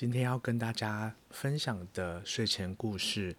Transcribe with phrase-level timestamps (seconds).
[0.00, 3.36] 今天要跟大家分享的睡前故事，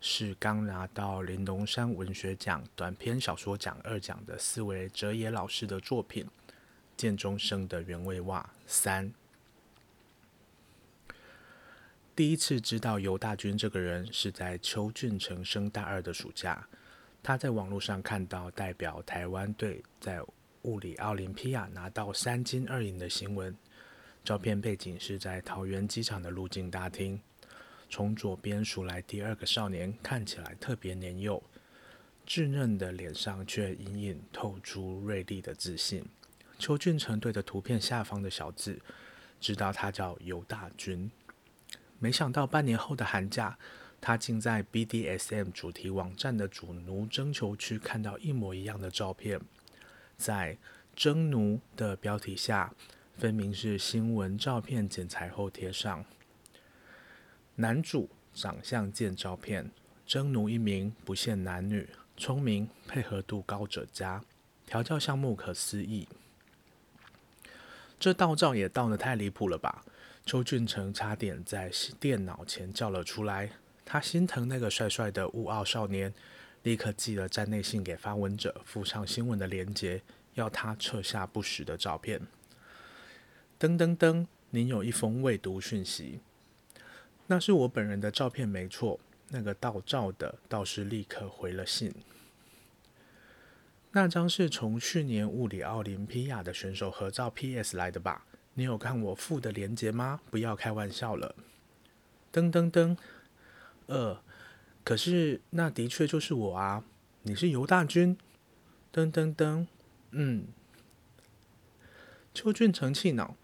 [0.00, 6.24] 是刚拿到林龙山文学奖短篇小说奖二奖的思维哲野老师的作品
[6.96, 9.08] 《见中生的原味袜三》。
[12.16, 16.66] 第一次知道尤大军这个人，是在邱俊成升大二的暑假。
[17.22, 20.20] 他在网络上看到代表台湾队在
[20.62, 23.56] 物理奥林匹亚拿到三金二银的新闻。
[24.24, 27.20] 照片背景是在桃园机场的入境大厅，
[27.88, 31.42] 从左边数来第二个少年，看起来特别年幼，
[32.26, 36.04] 稚嫩的脸上却隐隐透出锐利的自信。
[36.58, 38.78] 邱俊成对着图片下方的小字，
[39.40, 41.10] 知道他叫尤大军。
[41.98, 43.58] 没想到半年后的寒假，
[44.00, 49.40] 他竟在 BDSM 主题网站的主奴征求区看到一模一样的照片，
[50.18, 50.58] 在
[50.94, 52.74] “征奴”的标题下。
[53.20, 56.02] 分明是新闻照片剪裁后贴上。
[57.54, 59.70] 男主长相见照片，
[60.06, 64.24] 征奴一名，不限男女，聪明，配合度高者佳，
[64.64, 66.08] 调教项目可思议。
[67.98, 69.84] 这盗照也盗得太离谱了吧？
[70.24, 73.50] 邱俊成差点在电脑前叫了出来。
[73.84, 76.10] 他心疼那个帅帅的物奥少年，
[76.62, 80.00] 立刻寄了站内信给发文者，附上新闻的链接，
[80.32, 82.18] 要他撤下不实的照片。
[83.60, 86.20] 噔噔噔，您有一封未读讯息，
[87.26, 88.98] 那是我本人的照片没错。
[89.28, 91.92] 那个盗照的倒是立刻回了信。
[93.92, 98.24] 那张是从去年物理奥林匹亚的选手合照 PS 来的吧？
[98.54, 100.22] 你有看我附的链接吗？
[100.30, 101.34] 不要开玩笑了。
[102.32, 102.96] 噔噔噔，
[103.88, 104.22] 呃，
[104.82, 106.82] 可是那的确就是我啊。
[107.24, 108.16] 你是尤大军？
[108.90, 109.66] 噔噔噔，
[110.12, 110.46] 嗯。
[112.32, 113.36] 邱俊成气恼，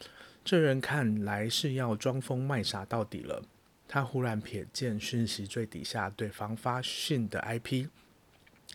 [0.45, 3.43] 这人看来是要装疯卖傻到底了。
[3.89, 7.87] 他忽然瞥见讯息最底下对方发讯的 IP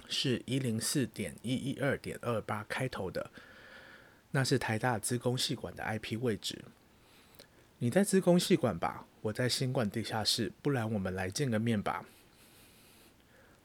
[0.07, 3.29] 是一零四点一一二点二八开头的，
[4.31, 6.63] 那是台大资工系馆的 IP 位置。
[7.79, 9.05] 你在资工系馆吧？
[9.21, 12.05] 我在新馆地下室，不然我们来见个面吧。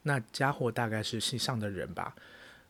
[0.03, 2.15] 那家伙大概是系上的人吧？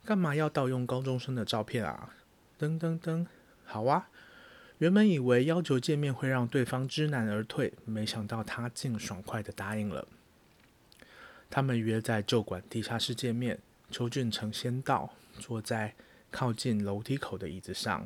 [0.04, 2.14] 干嘛要盗用高中生的照片啊？
[2.58, 3.26] 噔噔噔。
[3.66, 4.08] 好啊，
[4.78, 10.08] 原本以为要求见面会让对方知难而退，没想到他竟爽快地答应了。
[11.50, 13.58] 他们约在旧馆地下室见面。
[13.88, 15.94] 邱俊成先到，坐在
[16.32, 18.04] 靠近楼梯口的椅子上。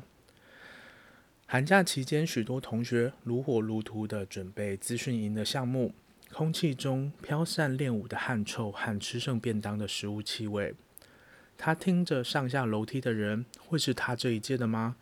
[1.47, 5.95] 寒假期间，许多同学如火如荼地准备资讯营的项目，
[6.31, 10.75] 空气中飘散练舞的汗臭和吃剩便当的食物气味。
[11.57, 14.97] 他听着上下楼梯的人，会是他这一届的吗？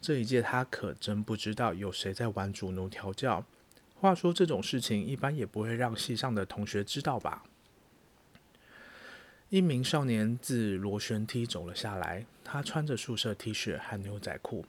[0.00, 3.44] 这一届他可真不知道有谁在玩主奴调教。
[3.96, 7.42] 话说这种事情一般也不会让系上的同学知道吧？
[9.50, 14.64] 一名少年自螺旋梯走了下来，他穿着宿舍 T 恤和牛仔裤。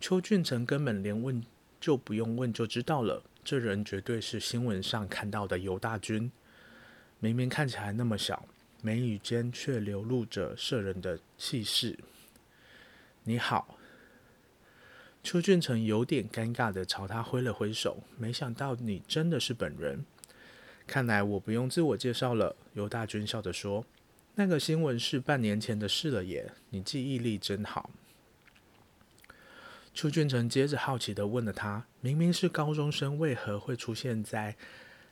[0.00, 1.44] 邱俊成根本连问
[1.80, 6.30] 就不用问就知道了，这人绝对是新闻上看到的尤大军。
[7.18, 8.46] 明明看起来那么小，
[8.80, 11.98] 眉宇间却流露着摄人的气势。
[13.24, 13.76] 你好。
[15.26, 20.04] 邱俊成有点尴尬地朝他挥了挥手，没想到你真的是本人。
[20.86, 22.54] 看来我不用自我介绍了。
[22.74, 23.84] 尤大军笑着说
[24.36, 27.90] ：“那个新闻是半年前的事了耶，你记忆力真好。”
[29.92, 34.54] 邱俊成接着好奇地问了他：“明明是高中生，为何会出现在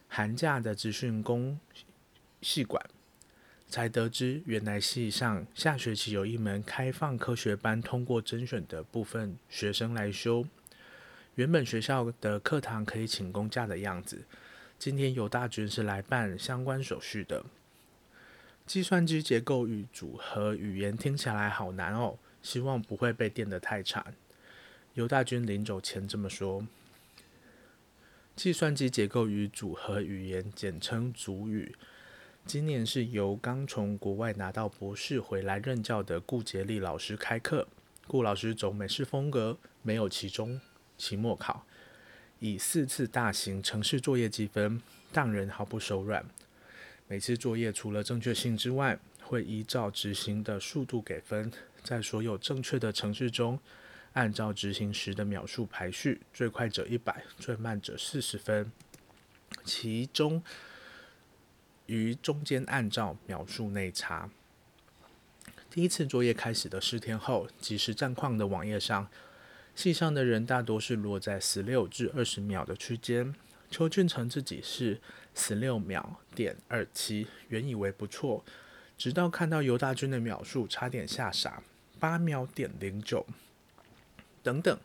[0.07, 1.59] 寒假的资讯工
[2.41, 2.81] 系馆？”
[3.75, 10.47] 才得知，原来系上下学期有一门开放科学班，通过甄选的部分学生来修。
[11.35, 14.27] 原本学校的课堂可以请公假的样子，
[14.79, 17.45] 今天尤大军是来办相关手续的。
[18.65, 24.15] 计算机结构与组合语言听起来好难哦，希望不会被电得太惨。
[24.93, 26.65] 尤大军临走前这么说。
[28.37, 31.75] 计算机结构与组合语言简称组语。
[32.47, 37.67] 今年是由刚从国外拿到博士回来任教的顾杰利老师开课。
[38.07, 40.61] 顾老师走美式风格，没有期中、
[40.99, 41.65] 期末考，
[42.41, 46.25] 以四次大型程式作业计分，当人毫不手软。
[47.09, 51.51] 每次作业除了正确性之外，会依照执行的速度给分，
[51.83, 53.59] 在所有正确的程式中，
[54.13, 58.71] 按照执行时的秒数排序，最快者一百，最慢者四十分。
[59.65, 60.43] 其中
[61.87, 64.31] 于中间按照秒数内插。
[65.71, 69.09] 第一次作业开始的十天后，即时战况的网页上
[69.75, 73.35] 系上的人大多是落在十六至二十秒的区间。
[73.71, 75.01] 邱俊成自己是
[75.35, 78.45] 十六秒点二七，原以为不错，
[78.97, 81.61] 直到看到尤大军的秒数，差点吓傻，
[81.99, 83.27] 八秒点零九。
[84.45, 84.79] 等等，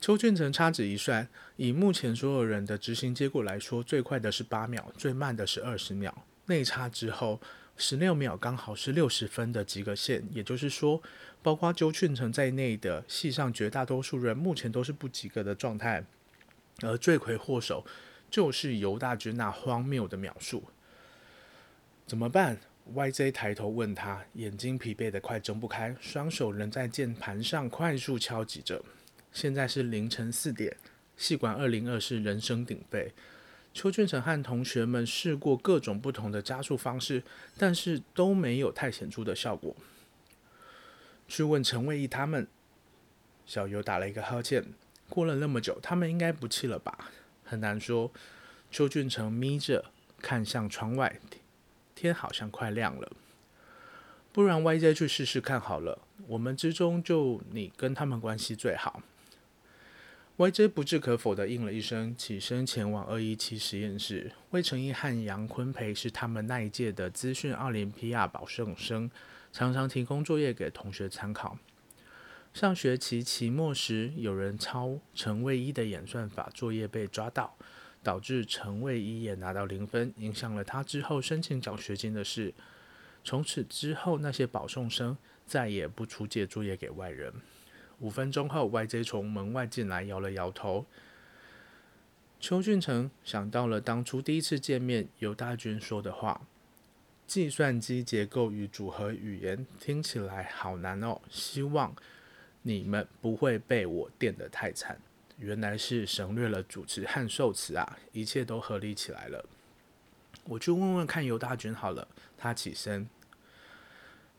[0.00, 1.26] 邱俊成掐指一算，
[1.56, 6.24] 以目前所有人的执行结果来说，最快的是八秒，最慢的是二十秒。
[6.46, 7.40] 内插之后，
[7.76, 11.02] 十六秒刚好是六十分的及格线，也就是说，
[11.42, 16.04] 包括邱俊成在内的系上绝大多数人目前都是不及格的状态。
[16.82, 17.84] 而罪魁祸首
[18.30, 20.62] 就是尤大军那荒谬的描述，
[22.06, 22.58] 怎么办
[22.94, 28.84] ？YJ 抬头问他，眼睛疲惫得快睁不开，双手仍在键盘上快速敲击着。
[29.36, 30.74] 现在是凌晨四点，
[31.14, 33.12] 系馆二零二是人声鼎沸。
[33.74, 37.22] 邱俊成和同学们试过各种不同的加速方式，
[37.58, 39.76] 但是都没有太显著的效果。
[41.28, 42.48] 去问陈卫义他们，
[43.44, 44.64] 小尤打了一个哈欠。
[45.10, 47.10] 过了那么久，他们应该不气了吧？
[47.44, 48.10] 很难说。
[48.70, 49.84] 邱俊成眯着
[50.22, 51.20] 看向窗外，
[51.94, 53.12] 天好像快亮了。
[54.32, 55.98] 不然 YJ 去试试看好了。
[56.26, 59.02] 我们之中就你跟他们关系最好。
[60.38, 64.30] YJ 不置可否地应了一声，起身前往二一七实验室。
[64.50, 69.10] 魏成义和杨坤培是他们那一届的资讯奥林匹亚保送生，
[69.50, 71.56] 常常提供作业给同学参考。
[72.52, 77.56] 上学期期末时，有人抄陈卫一的演算法作业被抓到，
[78.02, 82.52] 导致陈卫一也拿到零分，影响了他之后申请奖学金的事。
[83.24, 85.16] 从此之后，那些保送生
[85.46, 87.32] 再也不出借作业给外人。
[88.00, 90.84] 五分钟后，YJ 从门外进来，摇了摇头。
[92.38, 96.42] 邱俊成想到了当初第一次见面，尤大军说的话
[97.26, 101.94] ：“计算机结构与组合语言听起来好难哦，希望。”
[102.62, 104.98] 你们不会被我电得太惨，
[105.38, 109.44] 原来是省略了主词和受词啊，一切都合理起来了。
[110.42, 112.08] 我去问问看尤大军好了。
[112.36, 113.08] 他起身，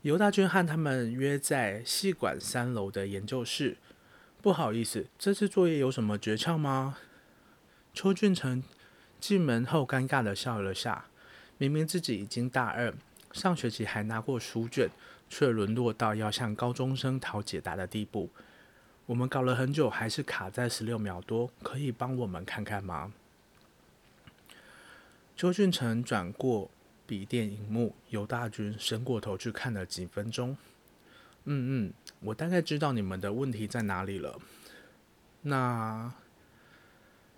[0.02, 3.78] 尤大军和他们约在系馆三楼的研究室。
[4.42, 6.98] 不好意思，这次作业有什么诀窍吗？
[7.94, 8.64] 邱俊成
[9.20, 11.06] 进门后尴尬地笑了下，
[11.58, 12.94] 明明自己已经大二，
[13.32, 14.90] 上学期还拿过书卷。
[15.30, 18.30] 却沦落到要向高中生讨解答的地步，
[19.08, 23.12] 我们搞了很久，还是卡在十六秒多，可以帮我们看看吗？
[25.36, 26.72] 邱俊成转过
[27.08, 30.56] 笔电荧幕，尤大军伸过头去看了几分钟。
[31.46, 34.38] 嗯嗯，我大概知道你们的问题在哪里了。
[35.44, 36.14] 那，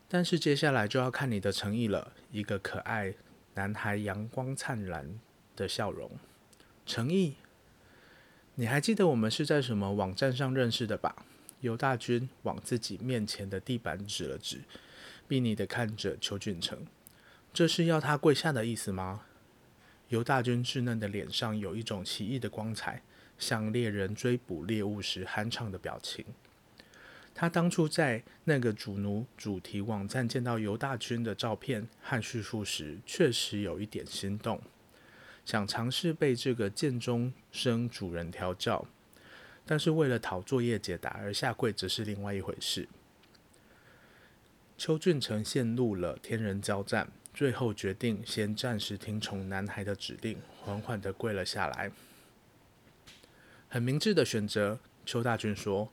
[0.07, 2.11] 但是接下来就要看你的诚意了。
[2.31, 3.13] 一个可爱
[3.53, 5.19] 男孩阳光灿烂
[5.55, 6.11] 的笑容，
[6.87, 7.35] 诚意。
[8.55, 11.15] 你还记得我们是在什么网站上认识的吧？
[11.61, 14.61] 尤大军往自己面前的地板指了指，
[15.27, 16.87] 睥睨的看着邱俊成，
[17.53, 19.25] 这是要他跪下的意思吗？
[20.09, 23.01] 尤大军稚嫩的脸上有一种奇异的光彩，
[23.37, 26.25] 像猎人追捕猎物时酣畅的表情。
[27.33, 34.61] 他当初在那个主奴主题网站见到尤大军的照片和叙述时，确实有一点心动。
[35.45, 38.85] 想尝试被这个剑中生主人调教，
[39.65, 42.89] 但是为了讨作业解答而下跪，则是另外一回事。
[44.77, 47.09] 邱俊成陷入了天人交战，
[47.39, 51.89] 最后决定先暂时听从男孩的指令，缓缓地跪了下来。
[53.69, 55.89] 很明智的选择，邱大军说，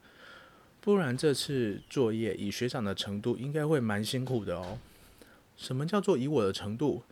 [0.81, 4.81] 不然这次作业以学长的程度，应该会蛮辛苦的哦。
[5.57, 7.05] 什么叫做以我的程度？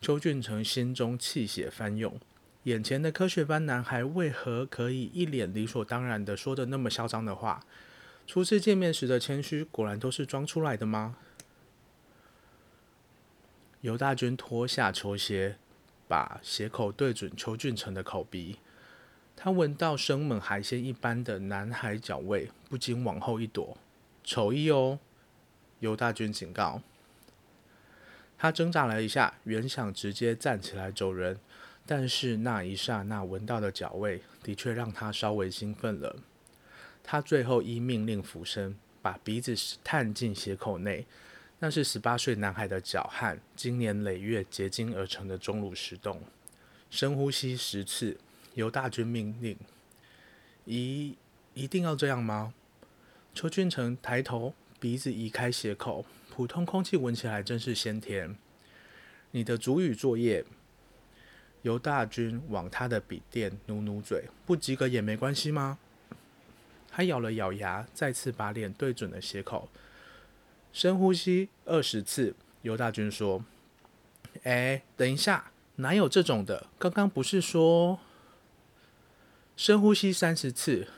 [0.00, 2.18] 邱俊成心中气血翻涌，
[2.64, 7.64] 眼前的科学班男孩为何可以一脸理所当然的说的那么嚣张的话？
[8.26, 11.16] 初次见面时的谦虚，果然都是装出来的吗？
[13.80, 15.56] 尤大军脱下球鞋，
[16.08, 18.58] 把鞋口对准邱俊成的口鼻，
[19.36, 23.76] 他闻到生猛海鲜一般的南海脚味，不禁往后一躲，
[24.24, 24.98] 丑意哦！
[25.78, 26.82] 尤大军警告。
[28.36, 31.38] 他挣扎了一下，原想直接站起来走人，
[31.86, 36.16] 但是那一刹那闻到的脚味，的确让他稍微兴奋了。
[37.04, 39.54] 他最后依命令俯身，把鼻子
[39.84, 41.06] 探进鞋口内，
[41.60, 46.22] 那是十八岁男孩的脚汗经年累月结晶而成的钟乳石洞。
[46.90, 48.16] 深呼吸十次，
[48.54, 49.56] 由大军命令
[50.64, 51.16] ：“一
[51.54, 52.54] 一定要这样吗？”
[53.34, 56.06] 邱俊成抬头，鼻子移开鞋口。
[56.30, 58.36] 普通空气闻起来真是鲜甜。
[59.32, 60.44] 你的主语作业，
[61.62, 65.78] 由大军往他的笔电努努嘴，不及格也没关系吗？
[66.88, 69.68] 他咬了咬牙，再次把脸对准了斜口，
[70.72, 72.34] 深呼吸二十次。
[72.62, 73.44] 尤大军说
[74.42, 76.66] ：“哎，等一下，哪有这种的？
[76.78, 78.00] 刚刚不是说
[79.56, 80.88] 深呼吸三十次？”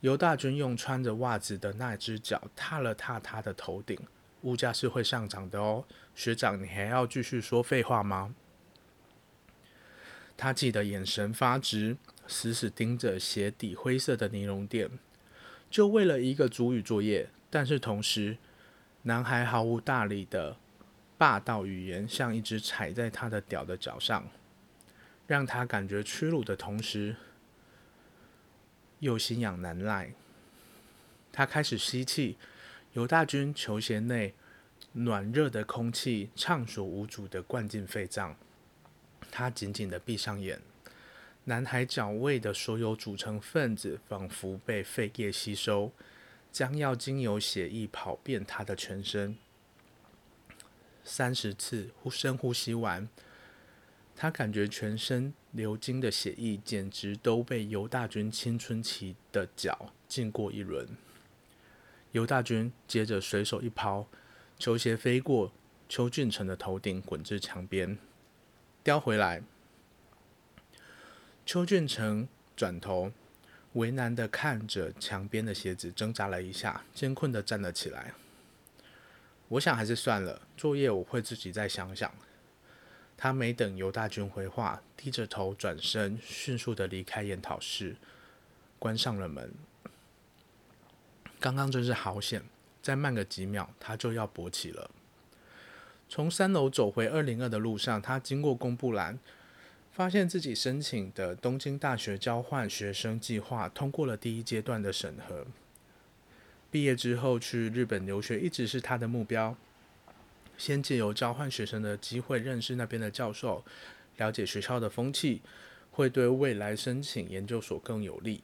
[0.00, 3.98] 尤大军用穿着袜子的那只脚踏了踏他的头顶。
[4.42, 8.34] 物价是会上涨的哦，学长，你还要继续说废话吗？
[10.38, 14.90] 他记得眼神发直，死死盯着鞋底灰色的尼龙垫，
[15.70, 17.28] 就为了一个主语作业。
[17.50, 18.38] 但是同时，
[19.02, 20.56] 男孩毫无大理的
[21.18, 24.26] 霸道语言，像一只踩在他的屌的脚上，
[25.26, 27.16] 让他感觉屈辱的同时，
[29.00, 30.12] 又心痒难耐。
[31.32, 32.38] 他开始吸气。
[32.92, 34.34] 尤大军球鞋内
[34.94, 38.34] 暖热的空气畅所无阻地灌进肺脏，
[39.30, 40.60] 他紧紧地闭上眼。
[41.44, 45.92] 男孩脚位的所有组成分子仿佛被肺液吸收，
[46.52, 49.36] 将要经由血液跑遍他的全身。
[51.04, 53.08] 三十次深呼吸完，
[54.14, 60.88] 他感觉全身流经的血液简直都被尤大军青春期的脚浸过一轮。
[62.12, 64.06] 尤大军接着随手一抛，
[64.58, 65.52] 球鞋飞过
[65.88, 67.98] 邱俊成的头顶，滚至墙边，
[68.84, 69.42] 叼回来。
[71.46, 73.10] 邱俊成转头，
[73.74, 78.12] 为难地看着墙边的鞋子，挣扎了一下，艰困地站了起来。
[79.48, 82.12] 我想还是算了，作业我会自己再想想。
[83.16, 87.96] 他没等尤大军回话，低着头转身，迅速地离开研讨室，
[88.78, 89.52] 关上了门。
[91.38, 92.42] 刚刚真是好险，
[92.82, 94.90] 再慢个几秒，他就要勃起了。
[96.08, 99.18] 从三楼走回二零二的路上，他经过公布栏，
[99.92, 105.46] 发现自己申请的东京大学交换学生计划通过了第一阶段的审核。
[106.70, 109.56] 毕业之后去日本留学一直是他的目标，
[110.56, 113.64] 先借由交换学生的机会认识那边的教授，
[114.16, 115.42] 了解学校的风气，
[115.90, 118.42] 会对未来申请研究所更有利。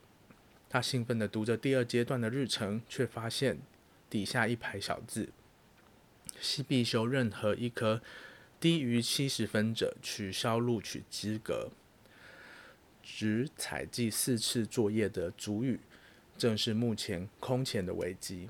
[0.69, 3.59] 他兴奋地读着第二阶段的日程，却发现
[4.11, 5.29] 底下一排小字：
[6.41, 8.03] 系必修任何一科
[8.59, 11.71] 低于七十分者取消录取资格。
[13.03, 15.79] 只采集四次作业的主语，
[16.37, 18.49] 正是目前空前的危机。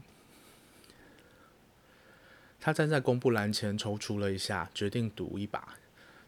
[2.58, 5.76] 他站在公布栏前踌躇了一下，决定赌一把。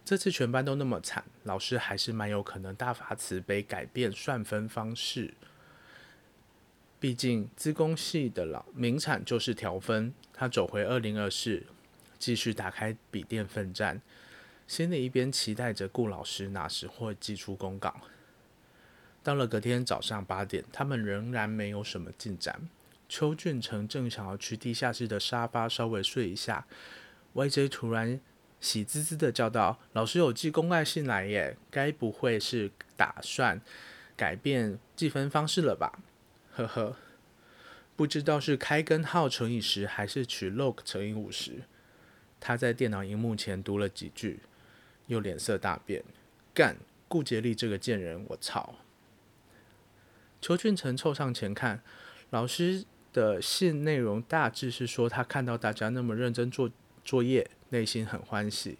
[0.04, 5.34] 这次全班都那么惨，老师还是蛮有可能大发慈悲改变算分方式。
[7.00, 10.12] 毕竟资工系的老名产就是调分。
[10.32, 11.66] 他走回二零二室，
[12.18, 14.00] 继续打开笔电奋战，
[14.66, 17.94] 心里一边期待着顾老师哪时会寄出公告。
[19.22, 22.68] 到了隔天早上八点，他们仍然没有什么进展。
[23.08, 26.66] 邱俊成正想要去地下室的沙发稍微睡一下
[27.34, 28.20] ，YJ 突然
[28.60, 33.60] 喜滋滋的叫道：“老师有寄公告信来耶，该不会是打算
[34.16, 35.98] 改变计分方式了吧？”
[36.54, 36.96] 呵呵，
[37.96, 41.62] 不知道是开根号乘以十，还是取 log 乘以五十。
[42.40, 44.40] 他在电脑荧幕前读了几句，
[45.06, 46.02] 又脸色大变。
[46.54, 46.76] 干，
[47.08, 48.74] 顾杰利这个贱人，我操！
[50.40, 51.82] 邱俊成凑上前看，
[52.30, 56.70] 老师的信内容大致是说，他看到大家那么认真做
[57.04, 58.78] 作业，内心很欢喜。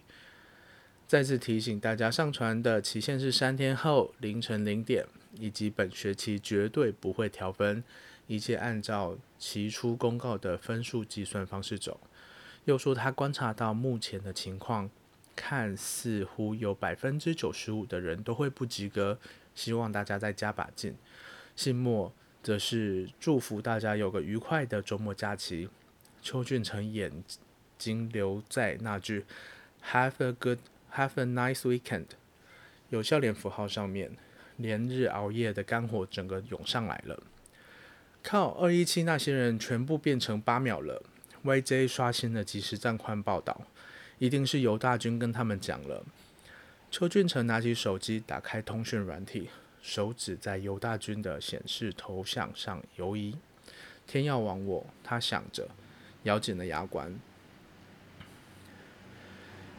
[1.07, 5.07] 再次提醒大家，上传的期限是三天后凌晨零点。
[5.35, 7.85] 以及本学期绝对不会调分，
[8.27, 12.01] 一切按照期初公告的分数计算方式走。
[12.69, 14.91] 又说他观察到目前的情况，
[15.35, 19.19] 看似乎有百分之九十五的人都会不及格，
[19.55, 20.95] 希望大家再加把劲。
[21.57, 25.71] 信末则是祝福大家有个愉快的周末假期。
[26.21, 27.25] 邱俊成眼
[27.79, 29.25] 睛留在那句
[29.91, 30.59] “Have a good,
[30.93, 32.09] have a nice weekend”
[32.91, 34.13] 有笑脸符号上面。
[34.59, 37.23] 连日熬夜的肝火整个涌上来了，
[38.25, 38.51] 靠！
[38.55, 41.01] 二一七那些人全部变成八秒了。
[41.45, 43.63] YJ 刷新了即时战况报道，
[44.19, 46.05] 一定是尤大军跟他们讲了。
[46.91, 53.37] 邱俊成拿起手机，打开通讯软体，手指在尤大军的显示头像上游移。
[54.07, 55.69] 天要亡我，他想着，
[56.25, 57.15] 咬紧了牙关。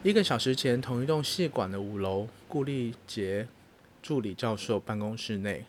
[0.02, 3.48] 一个小时前，同一栋戏馆的五楼，顾立杰。
[4.02, 5.66] 助理教授办公室内，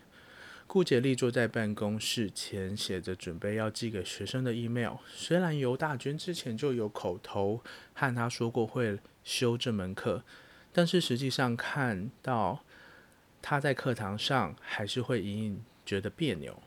[0.74, 4.96] 顾杰利坐在办公室前，写着准备要寄给学生的 email。
[5.14, 7.62] 虽然尤大军之前就有口头
[7.94, 10.24] 和他说过会修这门课，
[10.72, 12.64] 但是实际上看到
[13.42, 16.64] 他在课堂上，还是会隐隐觉得别扭。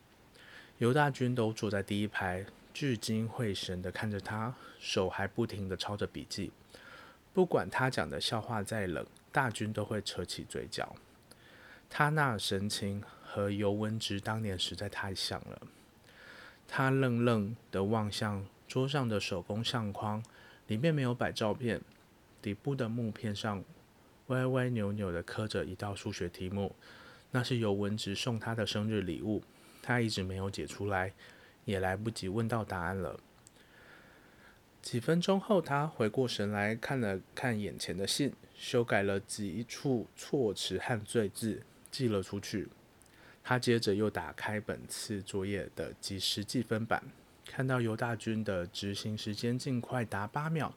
[0.76, 2.44] 尤大军都坐在第一排，
[2.75, 6.52] 聚精会神地看着他，手还不停地抄着笔记。
[7.32, 10.94] 不管他讲的笑话再冷，大军都会扯起嘴角。
[11.88, 13.02] 他那神情
[13.35, 15.62] 和尤文植当年实在太像了。
[16.69, 20.23] 他愣愣地望向桌上的手工相框，
[20.69, 21.81] 里面没有摆照片，
[22.41, 23.64] 底部的木片上
[24.29, 26.76] 歪歪扭扭地刻着一道数学题目，
[27.33, 29.43] 那是尤文植送他的生日礼物。
[29.83, 31.12] 他一直没有解出来，
[31.64, 33.19] 也来不及问到答案了。
[34.81, 42.69] 几分钟后，他回过神来看了看眼前的信，修改了几处措辞和赘字，寄了出去。
[43.47, 47.05] 他接着又打开本次作业的即时计分板，
[47.47, 50.75] 看到尤大军的执行时间竟快达八秒，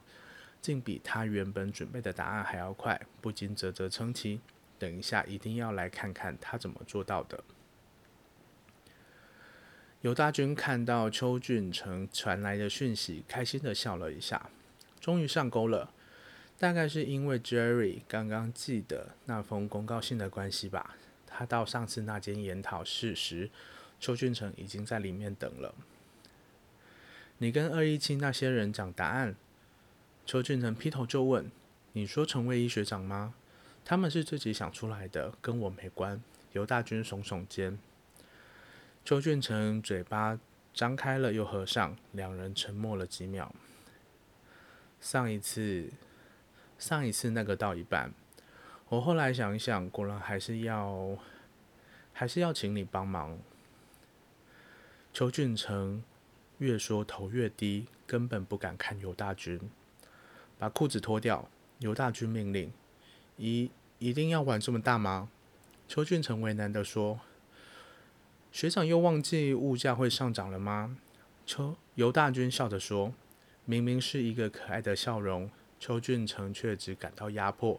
[0.60, 4.42] 竟比他原本准备的答案还要快，不禁啧啧称奇。
[4.78, 7.42] 等一下一定要来看看他怎么做到的。
[10.02, 14.50] 尤大军看到邱俊成传来的讯息，开心地笑了一下，
[15.00, 15.90] 终于上钩了。
[16.58, 20.96] 大概是因为 Jerry 刚刚寄的那封公告信的关系吧。
[21.38, 23.48] 他到上次那间研讨室时，
[24.00, 25.72] 邱俊成已经在里面等了。
[27.36, 29.36] 你跟二一七那些人讲答案？
[30.26, 31.48] 邱俊成劈头就问
[31.94, 33.34] ：“你说陈卫医学长吗？
[33.84, 36.20] 他们是自己想出来的，跟我没关。”
[36.54, 37.78] 尤大军耸耸肩。
[39.04, 40.40] 邱俊成嘴巴
[40.74, 43.54] 张开了又合上，两人沉默了几秒。
[45.00, 45.88] 上一次，
[46.80, 48.12] 上一次那个到一半，
[48.90, 51.18] 我后来想一想，果然还是要，
[52.14, 53.38] 还是要请你帮忙。
[55.12, 56.02] 邱俊成
[56.56, 59.60] 越说头越低，根本不敢看尤大军。
[60.58, 62.72] 把裤子脱掉，尤大军命令
[63.36, 65.28] ：“一一定要玩这么大吗？”
[65.86, 67.20] 邱俊成为难地说。
[68.50, 70.96] 学长又忘记物价会上涨了吗？
[71.44, 73.12] 邱尤大军笑着说
[73.66, 77.78] ：“明明是一个可爱的笑容。”邱俊成却只感到压迫。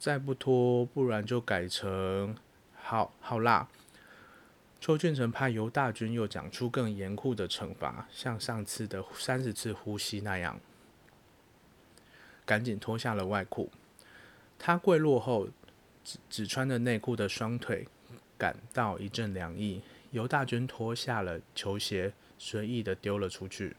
[0.00, 2.34] 再不脱，不然就改成……
[2.74, 3.68] 好好啦。
[4.80, 10.58] 邱俊成怕尤大军又讲出更严酷的惩罚，像上次的三十次呼吸那样，
[12.46, 13.70] 赶紧脱下了外裤。
[14.58, 15.48] 他跪落后，
[16.02, 17.86] 只只穿着内裤的双腿。
[18.38, 19.82] 感到一阵凉意，
[20.12, 23.76] 尤大军脱下了球鞋，随意的丢了出去。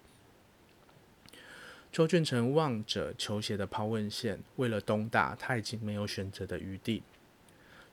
[1.92, 7.04] 邱俊成望着球鞋的抛物线，为了东大，他已经没有选择的余地。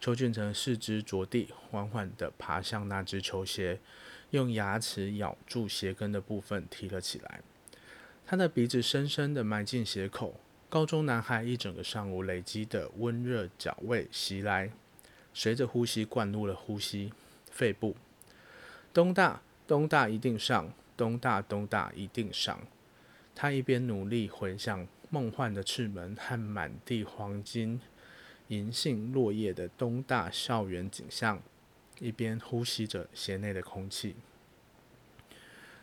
[0.01, 3.81] 邱俊成四肢着地，缓缓地爬向那只球鞋，
[4.31, 7.41] 用牙齿咬住鞋跟的部分，提了起来。
[8.25, 10.39] 他的鼻子深深地埋进鞋口。
[10.69, 14.71] 高中男孩一整个上午累积的温热脚味袭来。
[15.35, 17.13] 随着呼吸灌入了呼吸，
[17.51, 17.97] 肺部。
[18.95, 22.61] 东大，东大一定上，东大，东大一定上。
[23.41, 27.81] 他一边努力回想梦幻的赤门和满地黄金、
[28.49, 31.41] 银杏落叶的东大校园景象，
[32.01, 34.17] 一边呼吸着鞋内的空气。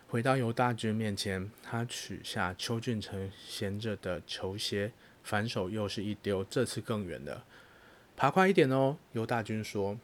[0.10, 4.92] 回到尤大军面前，他取下邱俊成闲着的球鞋，
[5.24, 7.46] 反手又是一丢，这次更远了。
[8.18, 9.98] 爬快一点哦，尤大军说。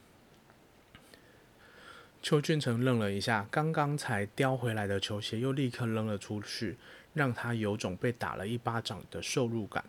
[2.21, 6.77] 邱俊成愣了一下，刚刚才叼回来的球鞋又立刻扔了出去，
[7.13, 9.83] 让他有种被打了一巴掌的受辱感。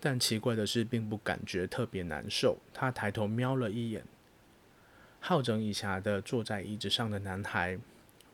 [0.00, 2.58] 但奇怪的是，并不感觉特别难受。
[2.72, 4.04] 他抬头瞄了一眼，
[5.18, 7.78] 好整以暇的坐在椅子上的男孩，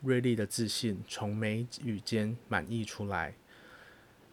[0.02, 3.34] 锐利的自信从眉宇间满溢出来，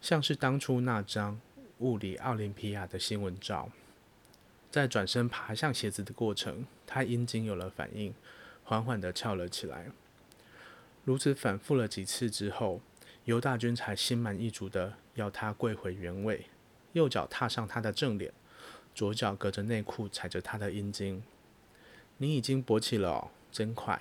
[0.00, 1.40] 像是当初那张
[1.78, 3.70] 物理奥林匹亚的新闻照。
[4.70, 8.12] 在转身爬向鞋子的过程，他阴茎有了反应，
[8.64, 9.86] 缓缓地翘了起来。
[11.04, 12.80] 如此反复了几次之后，
[13.28, 16.46] 尤大军才心满意足地要他跪回原位，
[16.94, 18.32] 右脚踏上他的正脸，
[18.94, 21.22] 左脚隔着内裤踩着他的阴茎。
[22.16, 24.00] 你已经勃起了哦，真快！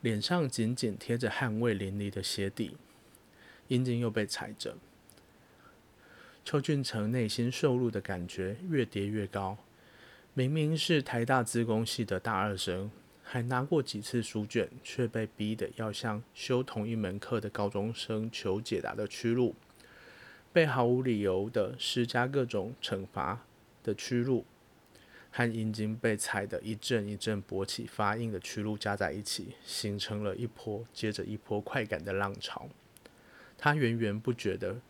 [0.00, 2.76] 脸上紧紧贴着汗味淋漓的鞋底，
[3.68, 4.76] 阴茎又被踩着。
[6.44, 9.56] 邱俊成内心受辱的感觉越叠越高。
[10.34, 12.90] 明明是台大资工系的大二生，
[13.32, 19.54] 还拿过几次书卷，却被逼得要向修同一门课的高中生求解答的屈辱，
[20.52, 23.46] 被毫无理由的施加各种惩罚
[23.84, 24.44] 的屈辱，
[25.30, 32.68] 和阴茎被踩得一阵一阵勃起发硬的屈辱加在一起，形成了一波接着一波快感的浪潮。
[33.56, 34.80] 他源源不绝的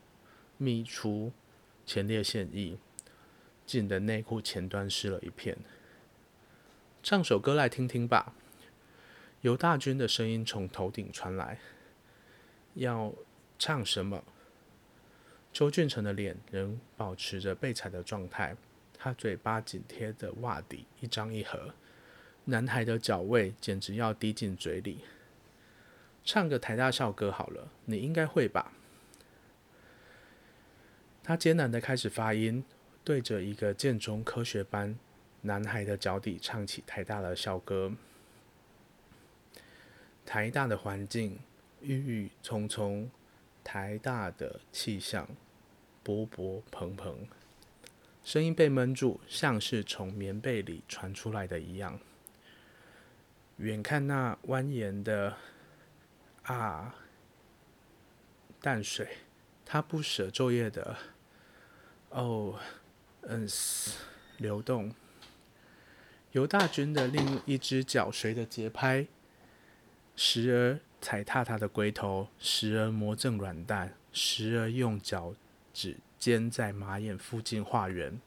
[0.58, 1.30] 泌出。
[1.84, 2.78] 前列腺液，
[3.66, 5.58] 浸的内裤前端湿了一片。
[7.02, 8.34] 唱首歌来听听吧。
[9.40, 11.58] 尤大军的声音从头顶传来
[12.74, 13.12] ：“要
[13.58, 14.22] 唱什么？”
[15.50, 18.54] 周俊成的脸仍保持着被踩的状态，
[18.96, 21.74] 他嘴巴紧贴着袜底，一张一合，
[22.44, 25.00] 男孩的脚味简直要滴进嘴里。
[26.22, 28.72] 唱个台大校歌好了，你应该会吧？
[31.24, 32.62] 他艰难的开始发音，
[33.02, 34.98] 对着一个建中科学班
[35.42, 37.92] 男孩的脚底唱起台大的校歌。
[40.26, 41.40] 台大的环境
[41.80, 43.10] 郁郁葱葱，
[43.64, 45.26] 台大的气象
[46.04, 47.26] 勃勃蓬蓬，
[48.22, 51.98] 声音被闷住，像是从棉被里传出来的一样。
[53.56, 55.36] 远看那蜿蜒的
[56.44, 56.94] 啊
[58.60, 59.08] 淡水，
[59.64, 60.96] 它不舍昼夜的
[62.10, 62.58] 哦
[63.22, 63.48] 嗯
[64.36, 64.94] 流动。
[66.32, 69.06] 尤大军的另一只脚随着节拍。
[70.16, 75.34] 时而踩踏他的龟头，时而磨蹭软蛋，时而用脚
[75.72, 78.20] 趾尖在马眼附近画圆。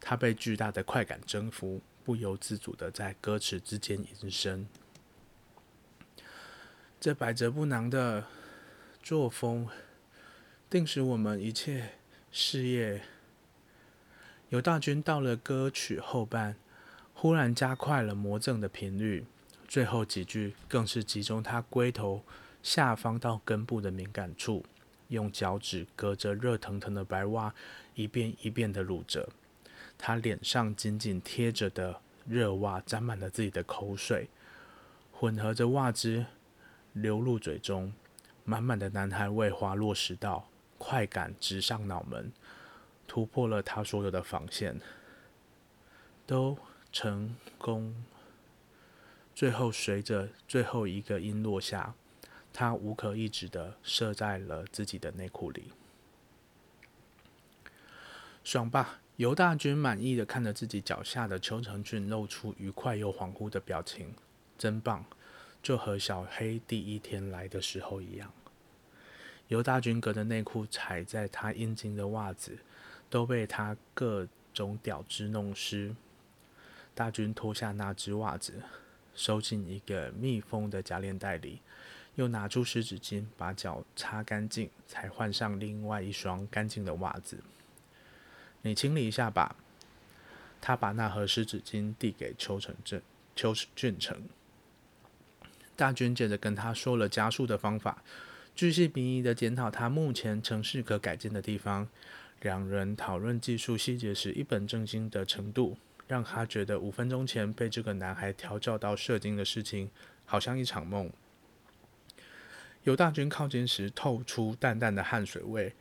[0.00, 4.66] 他被巨大的快感征服，不由自主地在歌词之间吟声。
[6.98, 8.24] 这百折不挠的
[9.02, 9.68] 作风，
[10.70, 11.90] 定使我们一切
[12.32, 13.02] 事业。
[14.48, 16.56] 尤大军到了歌曲后半，
[17.24, 19.24] 忽然加快了魔怔的频率。
[19.66, 22.22] 最后几句更是集中他龟头
[22.62, 24.62] 下方到根部的敏感处，
[25.08, 27.54] 用脚趾隔着热腾腾的白袜，
[27.94, 29.26] 一遍一遍地撸着。
[29.96, 34.28] 他脸上紧紧贴着的热袜沾满了自己的口水，
[35.10, 36.26] 混合着袜汁
[36.92, 37.90] 流入嘴中。
[38.44, 42.30] 满满的男孩味滑落食道，快感直上脑门，
[43.08, 44.78] 突破了他所有的防线，
[46.26, 46.58] 都
[46.94, 47.92] 成功。
[49.34, 51.92] 最后，随着最后一个音落下，
[52.52, 55.72] 他无可抑制的射在了自己的内裤里。
[58.44, 59.00] 爽吧！
[59.16, 64.14] 尤大军满意的看着自己脚下的邱成俊，露出愉快又恍惚的表情。
[64.56, 65.04] 真棒，
[65.60, 68.32] 就和小黑第一天来的时候一样。
[69.48, 72.56] 尤大军隔着内裤踩在他阴茎的袜子，
[73.10, 75.96] 都被他各种屌汁弄湿。
[76.94, 78.62] 大军脱下那只袜子。
[79.14, 81.60] 收进一个密封的夹链袋里，
[82.16, 87.38] 又拿出湿纸巾把脚擦干净，才换上另外一双干净的袜子。
[88.62, 89.54] 你清理一下吧。
[90.60, 93.00] 他把那盒湿纸巾递给邱成正、
[93.36, 94.22] 邱俊成。
[95.76, 98.02] 大军接着跟他说了加速的方法，
[98.56, 101.86] 巨细靡遗地检讨他目前城市可改进的地方。
[102.40, 105.76] 两人讨论技术细节时，一本正经的程度。
[106.06, 109.90] 让他觉得五分钟前被这个男孩调教到射精的事情，
[110.24, 111.10] 好像一场梦。
[112.82, 115.72] 尤大军靠近时透出淡淡的汗水味，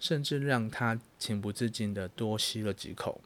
[0.00, 3.20] 甚至让他情不自禁地多吸了几口。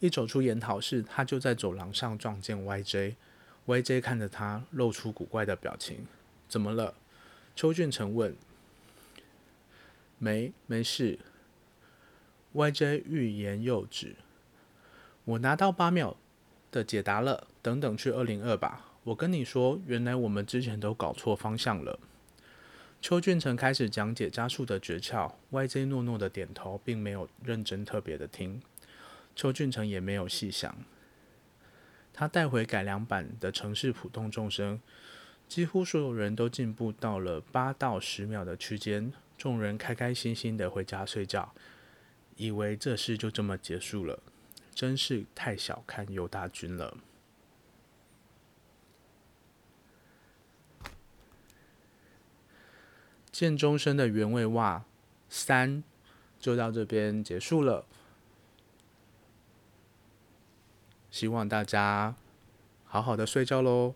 [0.00, 3.16] 一走出研讨室，他就在走廊上撞见 YJ。
[3.66, 6.06] YJ 看着他，露出古怪的表情。
[6.48, 6.94] 怎么了？
[7.56, 8.34] 邱俊成问。
[10.18, 11.18] 没，没事。
[12.54, 14.14] YJ 欲言又止，
[15.24, 16.16] 我拿到八秒
[16.70, 18.92] 的解答了，等等去二零二吧。
[19.02, 21.98] 我跟你说，原来我们之前都搞错方向了。
[23.02, 28.62] 邱俊成开始讲解加速的诀窍，YJ 诺诺的点头，并没有认真特别的听。
[29.34, 30.76] 邱俊成也没有细想，
[32.12, 34.80] 他带回改良版的城市普通众生，
[35.48, 41.52] 几乎所有人都进步到了八到十秒的区间，众人开开心心的回家睡觉。
[42.36, 44.22] 以为这事就这么结束了，
[44.74, 46.96] 真是太小看尤大军了。
[53.30, 54.84] 建中生的原味袜
[55.28, 55.82] 三
[56.38, 57.84] 就到这边结束了，
[61.10, 62.14] 希望大家
[62.84, 63.94] 好好的睡觉喽。